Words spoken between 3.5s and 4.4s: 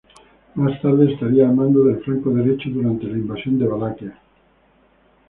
de Valaquia.